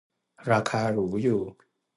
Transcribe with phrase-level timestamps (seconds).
[0.51, 1.41] ราคาหรูอยู่